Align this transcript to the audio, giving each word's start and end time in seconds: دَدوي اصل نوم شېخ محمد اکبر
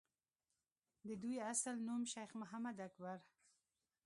دَدوي 1.07 1.35
اصل 1.51 1.75
نوم 1.87 2.01
شېخ 2.13 2.31
محمد 2.41 2.77
اکبر 2.87 3.17